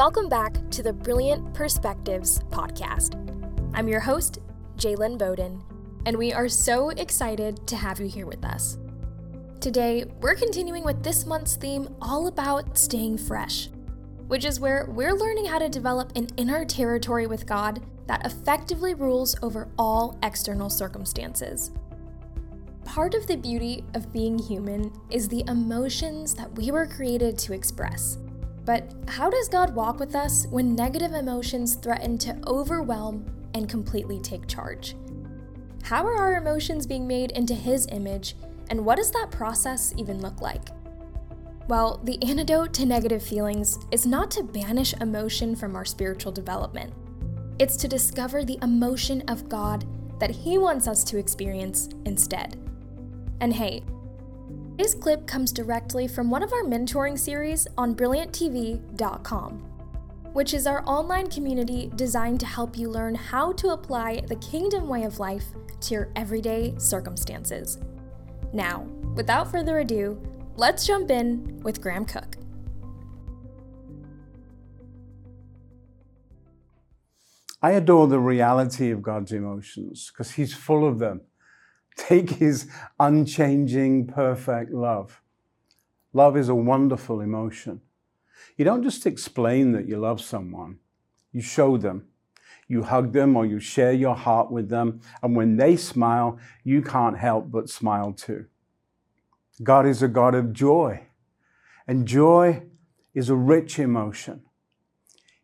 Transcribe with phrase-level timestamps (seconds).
[0.00, 3.16] Welcome back to the Brilliant Perspectives podcast.
[3.74, 4.38] I'm your host,
[4.78, 5.62] Jalen Bowden,
[6.06, 8.78] and we are so excited to have you here with us.
[9.60, 13.68] Today, we're continuing with this month's theme all about staying fresh,
[14.26, 18.94] which is where we're learning how to develop an inner territory with God that effectively
[18.94, 21.72] rules over all external circumstances.
[22.86, 27.52] Part of the beauty of being human is the emotions that we were created to
[27.52, 28.16] express.
[28.70, 34.20] But how does God walk with us when negative emotions threaten to overwhelm and completely
[34.20, 34.94] take charge?
[35.82, 38.36] How are our emotions being made into His image,
[38.70, 40.68] and what does that process even look like?
[41.66, 46.94] Well, the antidote to negative feelings is not to banish emotion from our spiritual development.
[47.58, 49.84] It's to discover the emotion of God
[50.20, 52.56] that He wants us to experience instead.
[53.40, 53.82] And hey,
[54.80, 59.52] Today's clip comes directly from one of our mentoring series on brillianttv.com,
[60.32, 64.88] which is our online community designed to help you learn how to apply the kingdom
[64.88, 65.44] way of life
[65.82, 67.76] to your everyday circumstances.
[68.54, 70.18] Now, without further ado,
[70.56, 72.38] let's jump in with Graham Cooke.
[77.60, 81.20] I adore the reality of God's emotions because He's full of them.
[82.00, 82.66] Take his
[82.98, 85.20] unchanging, perfect love.
[86.14, 87.82] Love is a wonderful emotion.
[88.56, 90.78] You don't just explain that you love someone,
[91.30, 92.06] you show them.
[92.68, 96.80] You hug them or you share your heart with them, and when they smile, you
[96.80, 98.46] can't help but smile too.
[99.62, 101.02] God is a God of joy,
[101.86, 102.62] and joy
[103.12, 104.42] is a rich emotion.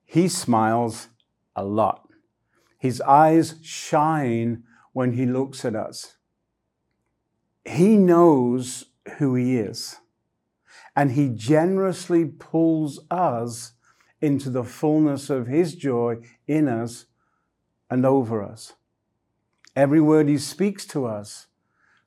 [0.07, 1.09] He smiles
[1.55, 2.09] a lot.
[2.79, 4.63] His eyes shine
[4.95, 6.17] when he looks at us.
[7.67, 8.87] He knows
[9.19, 9.97] who He is,
[10.95, 13.73] and He generously pulls us
[14.21, 17.07] into the fullness of His joy in us
[17.91, 18.75] and over us.
[19.75, 21.49] Every word He speaks to us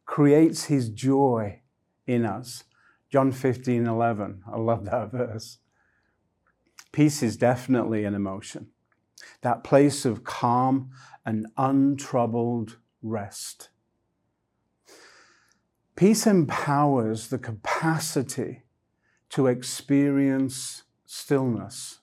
[0.05, 1.61] creates His joy
[2.07, 2.63] in us.
[3.11, 4.43] John 15, 11.
[4.51, 5.57] I love that verse.
[6.91, 8.67] Peace is definitely an emotion,
[9.41, 10.89] that place of calm
[11.25, 13.69] and untroubled rest.
[15.99, 18.63] Peace empowers the capacity
[19.27, 21.99] to experience stillness,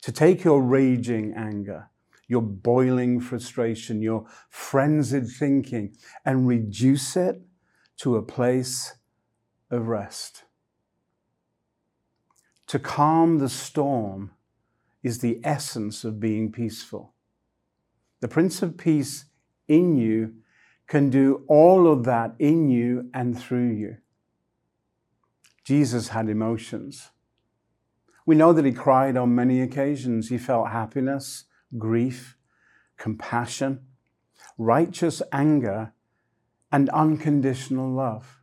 [0.00, 1.90] to take your raging anger,
[2.26, 7.42] your boiling frustration, your frenzied thinking, and reduce it
[7.98, 8.94] to a place
[9.70, 10.44] of rest.
[12.68, 14.30] To calm the storm
[15.02, 17.12] is the essence of being peaceful.
[18.20, 19.26] The Prince of Peace
[19.68, 20.36] in you
[20.86, 23.96] can do all of that in you and through you.
[25.64, 27.10] Jesus had emotions.
[28.24, 30.28] We know that he cried on many occasions.
[30.28, 31.44] He felt happiness,
[31.76, 32.36] grief,
[32.96, 33.80] compassion,
[34.58, 35.92] righteous anger,
[36.70, 38.40] and unconditional love.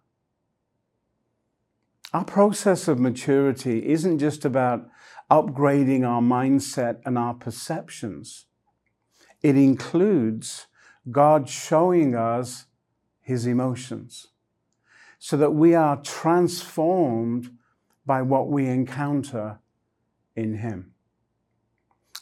[2.14, 4.88] Our process of maturity isn't just about
[5.32, 8.46] upgrading our mindset and our perceptions.
[9.42, 10.68] It includes
[11.12, 12.66] God showing us
[13.22, 14.28] his emotions
[15.20, 17.58] so that we are transformed
[18.06, 19.60] by what we encounter
[20.36, 20.94] in him.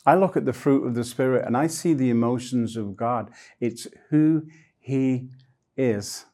[0.06, 3.32] I look at the fruit of the Spirit and I see the emotions of God.
[3.60, 4.48] It's who
[4.80, 5.30] he
[5.78, 6.26] is.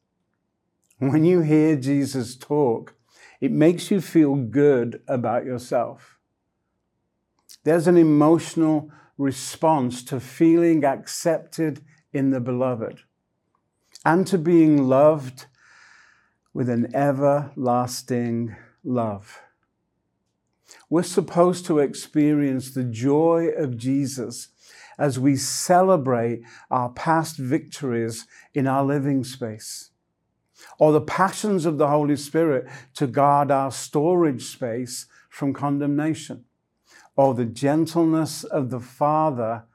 [1.00, 2.96] When you hear Jesus talk,
[3.40, 6.18] it makes you feel good about yourself.
[7.64, 11.81] There's an emotional response to feeling accepted
[12.13, 13.01] in the beloved
[14.06, 15.45] and to being loved
[16.53, 19.41] with an everlasting love.
[20.90, 24.50] We're supposed to experience the joy of Jesus
[24.97, 26.41] as we celebrate
[26.72, 29.91] our past victories in our living space,
[30.79, 36.46] or the passions of the Holy Spirit to guard our storage space from condemnation,
[37.16, 39.66] or the gentleness of the Father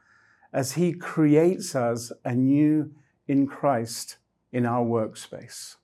[0.53, 2.93] as He creates us anew
[3.27, 4.19] in Christ
[4.53, 5.77] in our workspace.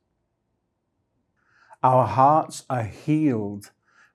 [1.82, 3.70] Our hearts are healed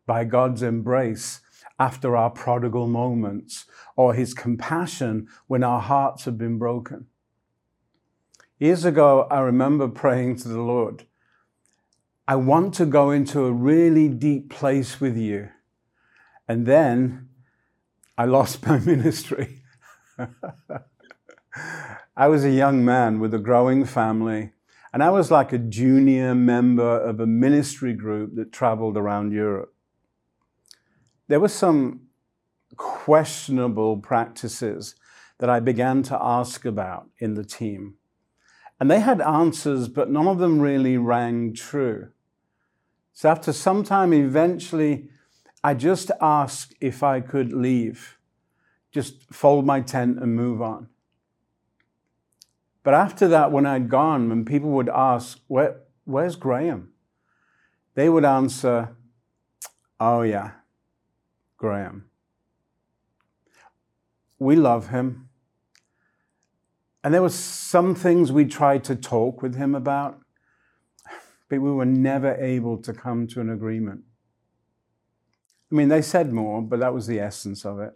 [0.06, 1.40] by God's embrace
[1.80, 3.66] after our prodigal moments
[3.96, 7.08] or His compassion when our hearts have been broken.
[8.60, 11.06] Years ago, I remember praying to the Lord,
[12.28, 15.50] I want to go into a really deep place with you.
[16.48, 17.30] And then
[18.18, 19.63] I lost my ministry.
[22.16, 24.52] I was a young man with a growing family,
[24.92, 29.74] and I was like a junior member of a ministry group that traveled around Europe.
[31.28, 32.02] There were some
[32.78, 34.96] questionable practices
[35.40, 37.96] that I began to ask about in the team.
[38.80, 42.10] And they had answers, but none of them really rang true.
[43.14, 45.10] So after some time, eventually,
[45.64, 48.18] I just asked if I could leave,
[48.94, 50.88] just fold my tent and move on.
[52.84, 56.90] But after that, when I'd gone, when people would ask, Where, Where's Graham?
[57.96, 58.96] They would answer,
[60.00, 60.52] Oh, yeah,
[61.58, 62.06] Graham.
[64.38, 65.30] We love him.
[67.04, 70.20] And there were some things we tried to talk with him about,
[71.50, 74.02] but we were never able to come to an agreement.
[75.72, 77.94] I mean, they said more, but that was the essence of it.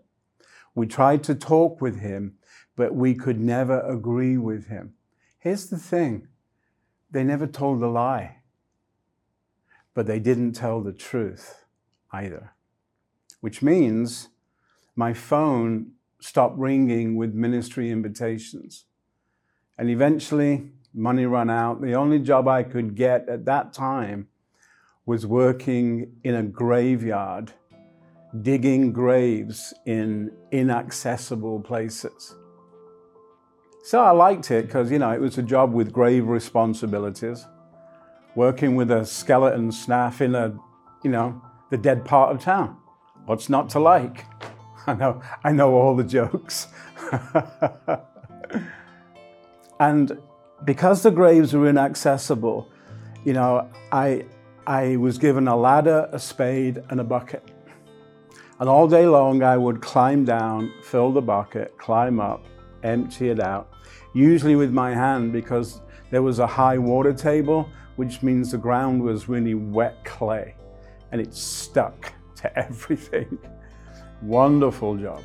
[0.78, 2.36] We tried to talk with him,
[2.76, 4.94] but we could never agree with him.
[5.40, 6.28] Here's the thing
[7.10, 8.42] they never told a lie,
[9.96, 11.66] but they didn't tell the truth
[12.12, 12.52] either,
[13.42, 14.30] which means
[14.96, 18.86] my phone stopped ringing with ministry invitations.
[19.80, 21.82] And eventually, money ran out.
[21.82, 24.28] The only job I could get at that time
[25.08, 27.54] was working in a graveyard,
[28.42, 32.36] digging graves in inaccessible places.
[33.84, 37.46] So I liked it because, you know, it was a job with grave responsibilities,
[38.36, 40.58] working with a skeleton staff in a,
[41.04, 42.78] you know, the dead part of town.
[43.26, 44.26] What's not to like?
[44.88, 46.68] I know, I know all the jokes.
[49.80, 50.18] and
[50.66, 52.70] because the graves were inaccessible,
[53.24, 54.26] you know, I,
[54.66, 57.52] I was given a ladder, a spade, and a bucket.
[58.60, 62.44] And all day long, I would climb down, fill the bucket, climb up,
[62.84, 63.70] empty it out,
[64.14, 69.04] usually with my hand because there was a high water table, which means the ground
[69.04, 70.56] was really wet clay
[71.12, 73.38] and it stuck to everything.
[74.24, 75.22] Wonderful job.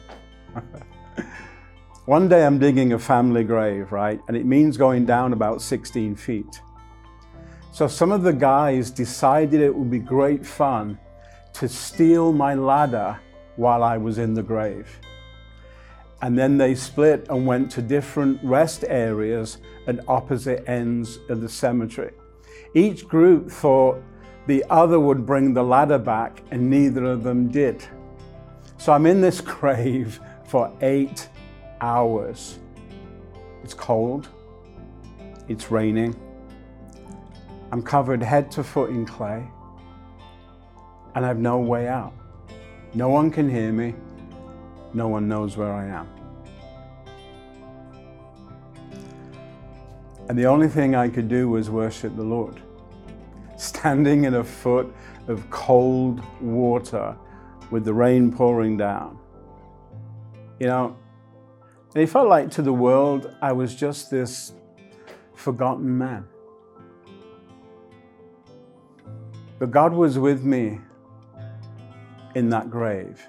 [2.04, 4.20] One day I'm digging a family grave, right?
[4.28, 6.60] And it means going down about 16 feet.
[7.72, 10.98] So some of the guys decided it would be great fun
[11.54, 13.18] to steal my ladder
[13.56, 14.98] while I was in the grave.
[16.20, 21.48] And then they split and went to different rest areas at opposite ends of the
[21.48, 22.12] cemetery.
[22.74, 24.02] Each group thought
[24.46, 27.84] the other would bring the ladder back, and neither of them did.
[28.78, 31.28] So I'm in this grave for eight
[31.80, 32.58] hours.
[33.62, 34.28] It's cold,
[35.48, 36.16] it's raining,
[37.72, 39.48] I'm covered head to foot in clay,
[41.14, 42.12] and I have no way out.
[42.94, 43.94] No one can hear me,
[44.94, 46.08] no one knows where I am.
[50.28, 52.60] And the only thing I could do was worship the Lord.
[53.56, 54.94] Standing in a foot
[55.28, 57.16] of cold water
[57.70, 59.18] with the rain pouring down.
[60.58, 60.96] You know,
[61.94, 64.52] and it felt like to the world I was just this
[65.34, 66.26] forgotten man.
[69.58, 70.80] But God was with me
[72.34, 73.26] in that grave.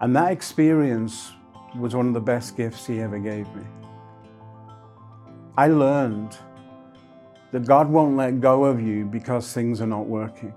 [0.00, 1.32] And that experience
[1.76, 3.62] was one of the best gifts He ever gave me.
[5.56, 6.36] I learned
[7.52, 10.54] that God won't let go of you because things are not working.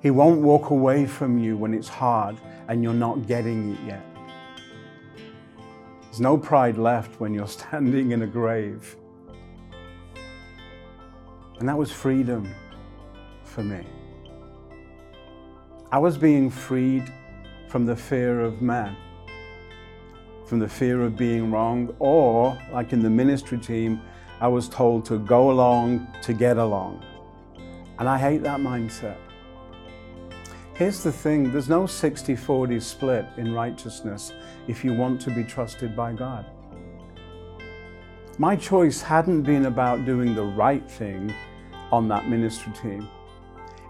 [0.00, 2.36] He won't walk away from you when it's hard
[2.68, 4.04] and you're not getting it yet.
[6.04, 8.96] There's no pride left when you're standing in a grave.
[11.60, 12.52] And that was freedom
[13.44, 13.86] for me.
[15.92, 17.12] I was being freed
[17.68, 18.96] from the fear of man,
[20.46, 24.00] from the fear of being wrong, or like in the ministry team,
[24.40, 27.04] I was told to go along to get along.
[27.98, 29.18] And I hate that mindset.
[30.72, 34.32] Here's the thing there's no 60 40 split in righteousness
[34.68, 36.46] if you want to be trusted by God.
[38.38, 41.34] My choice hadn't been about doing the right thing
[41.90, 43.10] on that ministry team,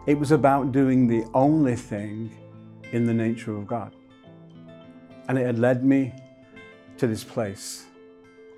[0.06, 2.30] it was about doing the only thing
[2.92, 3.94] in the nature of God.
[5.28, 6.12] And it had led me
[6.98, 7.86] to this place,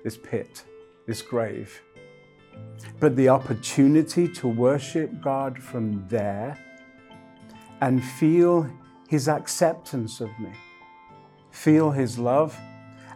[0.03, 0.63] this pit,
[1.05, 1.81] this grave.
[2.99, 6.57] But the opportunity to worship God from there
[7.81, 8.69] and feel
[9.07, 10.51] His acceptance of me,
[11.51, 12.57] feel His love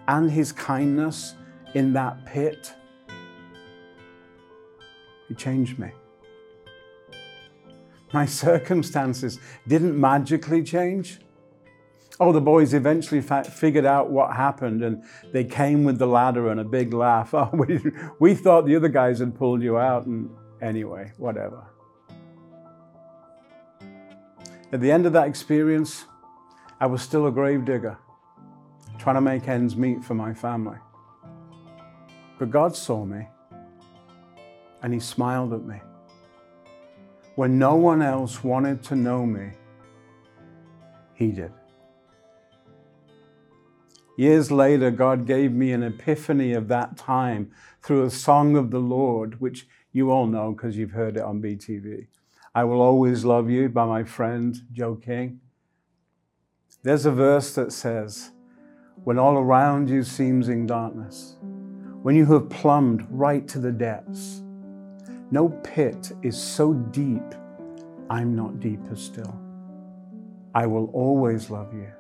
[0.08, 1.36] and His kindness
[1.74, 2.74] in that pit,
[5.30, 5.92] it changed me.
[8.12, 11.20] My circumstances didn't magically change.
[12.22, 16.60] Oh, the boys eventually figured out what happened and they came with the ladder and
[16.60, 17.34] a big laugh.
[17.34, 17.80] Oh, we,
[18.20, 20.30] we thought the other guys had pulled you out, and
[20.62, 21.64] anyway, whatever.
[24.72, 26.06] At the end of that experience,
[26.80, 27.98] I was still a gravedigger,
[28.98, 30.78] trying to make ends meet for my family.
[32.38, 33.28] But God saw me
[34.82, 35.82] and He smiled at me.
[37.40, 39.52] When no one else wanted to know me,
[41.14, 41.54] He did.
[44.18, 48.82] Years later, God gave me an epiphany of that time through a song of the
[48.82, 52.08] Lord, which you all know because you've heard it on BTV.
[52.54, 55.40] I Will Always Love You by my friend Joe King.
[56.84, 58.32] There's a verse that says,
[59.06, 61.38] When all around you seems in darkness,
[62.04, 64.44] when you have plumbed right to the depths,
[65.32, 67.36] no pit is so deep,
[68.10, 69.40] I'm not deeper still.
[70.56, 71.92] I will always love you.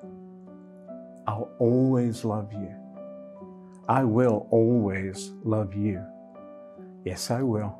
[1.28, 2.74] I'll always love you.
[3.88, 6.04] I will always love you.
[7.06, 7.78] Yes, I will.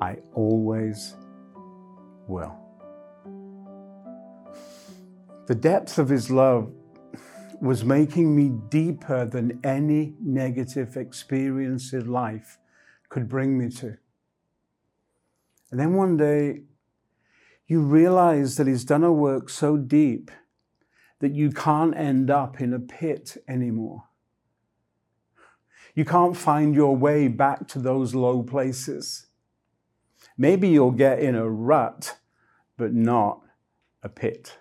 [0.00, 1.14] I always
[2.26, 2.54] will.
[5.46, 6.72] The depth of his love
[7.60, 12.58] was making me deeper than any negative experience in life
[13.08, 13.96] could bring me to.
[15.76, 16.62] And then one day,
[17.66, 20.30] you realize that he's done a work so deep
[21.18, 24.04] that you can't end up in a pit anymore.
[25.94, 29.26] You can't find your way back to those low places.
[30.38, 32.16] Maybe you'll get in a rut,
[32.78, 33.42] but not
[34.02, 34.56] a pit.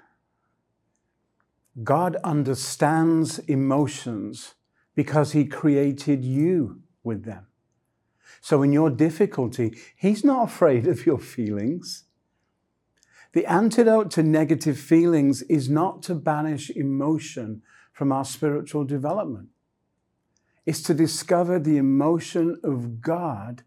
[1.81, 4.55] God understands emotions
[4.95, 7.47] because He created you with them.
[8.45, 12.03] So, in your difficulty, He's not afraid of your feelings.
[13.33, 19.47] The antidote to negative feelings is not to banish emotion from our spiritual development.
[20.63, 23.63] It's to discover the emotion of God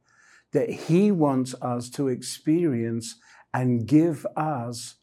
[0.52, 3.16] that He wants us to experience
[3.52, 4.94] and give us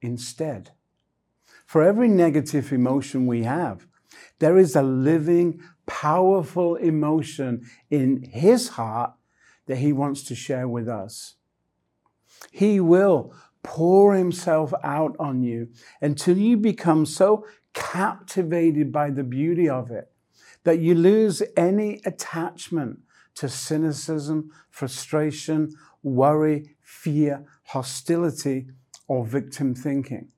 [0.00, 0.72] instead.
[1.64, 3.86] For every negative emotion we have,
[4.40, 9.12] there is a living, powerful emotion in His heart
[9.66, 11.34] that He wants to share with us.
[12.50, 15.68] He will pour himself out on you
[16.00, 20.10] until you become so captivated by the beauty of it
[20.64, 23.00] that you lose any attachment
[23.34, 25.72] to cynicism, frustration,
[26.02, 28.66] worry, fear, hostility,
[29.08, 30.28] or victim thinking.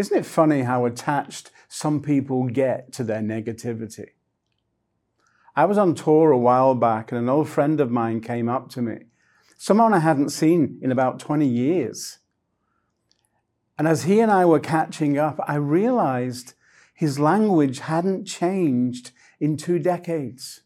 [0.00, 4.06] Isn't it funny how attached some people get to their negativity?
[5.54, 8.70] I was on tour a while back and an old friend of mine came up
[8.70, 9.00] to me
[9.58, 12.20] someone I hadn't seen in about 20 years.
[13.76, 16.54] And as he and I were catching up, I realized
[16.94, 20.62] his language hadn't changed in two decades.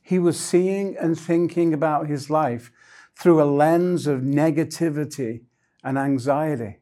[0.00, 2.72] He was seeing and thinking about his life
[3.14, 5.42] through a lens of negativity
[5.84, 6.78] and anxiety.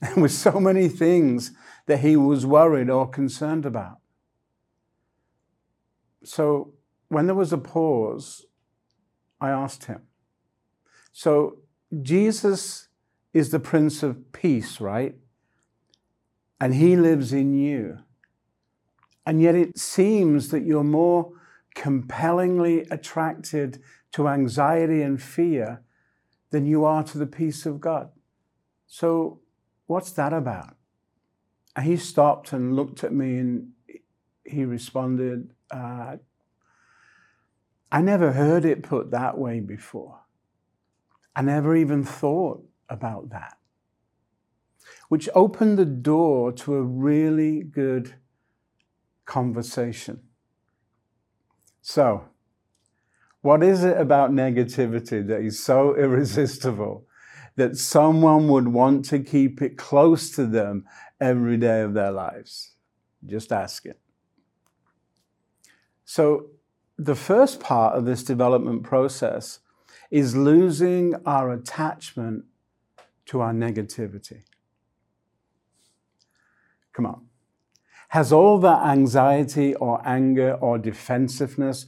[0.00, 1.52] And with so many things
[1.86, 3.98] that he was worried or concerned about.
[6.24, 6.74] So
[7.08, 8.46] when there was a pause,
[9.40, 10.02] I asked him.
[11.12, 11.58] So
[12.02, 12.88] Jesus
[13.32, 15.16] is the Prince of Peace, right?
[16.60, 17.98] And he lives in you.
[19.24, 21.32] And yet it seems that you're more
[21.74, 25.82] compellingly attracted to anxiety and fear
[26.50, 28.10] than you are to the peace of God.
[28.86, 29.40] So,
[29.88, 30.76] what's that about?
[31.74, 33.70] And he stopped and looked at me and
[34.44, 36.16] he responded, uh,
[37.90, 40.20] I never heard it put that way before.
[41.34, 43.56] I never even thought about that.
[45.08, 48.14] Which opened the door to a really good
[49.24, 50.20] conversation.
[51.80, 52.28] So,
[53.40, 57.07] what is it about negativity that is so irresistible
[57.58, 60.84] that someone would want to keep it close to them
[61.20, 62.76] every day of their lives?
[63.26, 63.98] Just ask it.
[66.04, 66.50] So,
[66.96, 69.58] the first part of this development process
[70.10, 72.44] is losing our attachment
[73.26, 74.42] to our negativity.
[76.92, 77.26] Come on.
[78.10, 81.86] Has all that anxiety or anger or defensiveness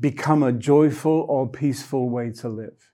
[0.00, 2.91] become a joyful or peaceful way to live?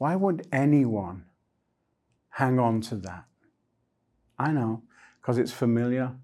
[0.00, 1.26] Why would anyone
[2.30, 3.26] hang on to that?
[4.38, 4.82] I know,
[5.20, 6.14] because it's familiar,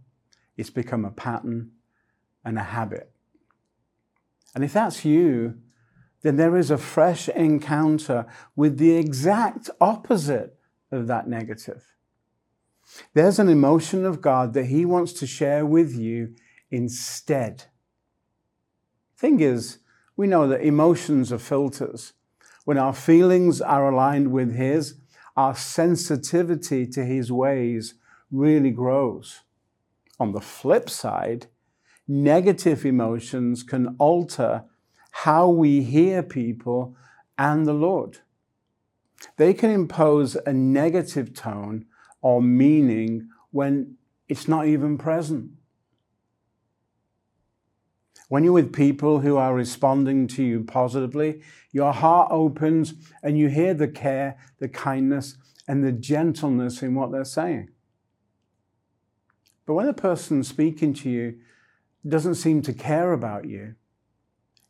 [0.56, 1.72] it's become a pattern
[2.42, 3.10] and a habit.
[4.54, 5.58] And if that's you,
[6.22, 8.24] then there is a fresh encounter
[8.56, 10.58] with the exact opposite
[10.90, 11.84] of that negative.
[13.12, 16.34] There's an emotion of God that He wants to share with you
[16.70, 17.64] instead.
[19.18, 19.80] Thing is,
[20.16, 22.14] we know that emotions are filters.
[22.66, 24.96] When our feelings are aligned with His,
[25.36, 27.94] our sensitivity to his ways
[28.30, 29.42] really grows.
[30.18, 31.46] On the flip side,
[32.08, 34.64] negative emotions can alter
[35.10, 36.96] how we hear people
[37.38, 38.18] and the Lord.
[39.36, 41.84] They can impose a negative tone
[42.22, 43.96] or meaning when
[44.28, 45.50] it's not even present.
[48.28, 53.48] When you're with people who are responding to you positively, your heart opens and you
[53.48, 55.36] hear the care, the kindness,
[55.68, 57.70] and the gentleness in what they're saying.
[59.64, 61.38] But when a person speaking to you
[62.06, 63.74] doesn't seem to care about you,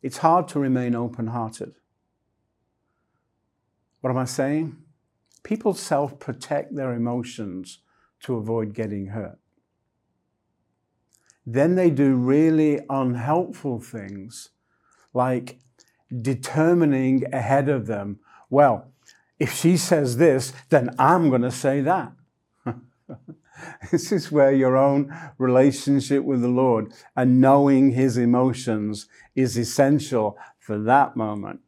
[0.01, 1.75] it's hard to remain open hearted.
[4.01, 4.77] What am I saying?
[5.43, 7.79] People self protect their emotions
[8.21, 9.39] to avoid getting hurt.
[11.49, 14.49] Then they do really unhelpful things
[15.13, 15.59] like
[16.21, 18.91] determining ahead of them, well,
[19.39, 22.11] if she says this, then I'm going to say that.
[23.91, 30.37] this is where your own relationship with the Lord and knowing his emotions is essential
[30.59, 31.61] for that moment.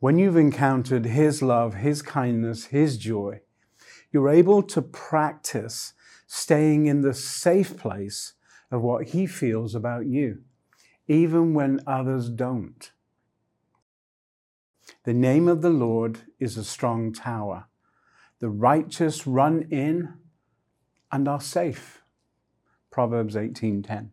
[0.00, 3.42] When you've encountered his love, his kindness, his joy,
[4.10, 5.92] you're able to practice
[6.26, 8.34] staying in the safe place
[8.70, 10.42] of what he feels about you,
[11.06, 12.92] even when others don't.
[15.04, 17.66] The name of the Lord is a strong tower.
[18.40, 20.14] The righteous run in
[21.10, 22.02] and are safe.
[22.90, 24.12] Proverbs 18:10.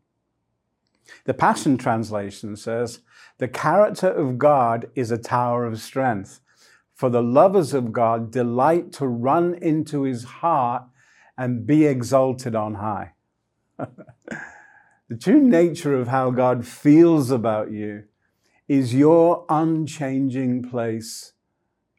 [1.26, 3.02] The Passion Translation says,
[3.38, 6.40] "The character of God is a tower of strength.
[6.94, 10.84] For the lovers of God delight to run into his heart
[11.38, 13.14] and be exalted on high."
[13.78, 18.04] the true nature of how God feels about you
[18.68, 21.34] is your unchanging place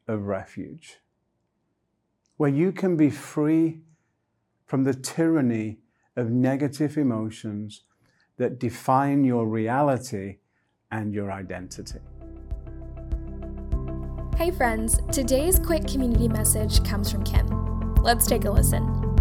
[0.09, 0.99] of refuge,
[2.37, 3.81] where you can be free
[4.67, 5.79] from the tyranny
[6.17, 7.83] of negative emotions
[8.37, 10.39] that define your reality
[10.91, 12.01] and your identity.
[14.37, 17.95] Hey, friends, today's quick community message comes from Kim.
[17.97, 19.14] Let's take a listen.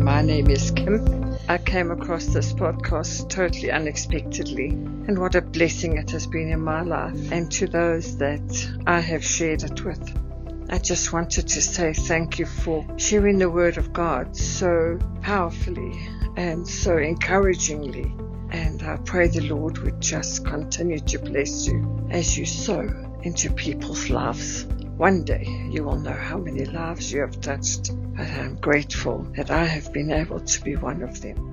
[0.00, 1.36] My name is Kim.
[1.46, 6.62] I came across this podcast totally unexpectedly, and what a blessing it has been in
[6.62, 10.70] my life and to those that I have shared it with.
[10.70, 16.00] I just wanted to say thank you for sharing the Word of God so powerfully
[16.34, 18.10] and so encouragingly.
[18.52, 22.88] And I pray the Lord would just continue to bless you as you sow
[23.22, 24.66] into people's lives.
[25.00, 29.50] One day you will know how many lives you have touched, and I'm grateful that
[29.50, 31.49] I have been able to be one of them.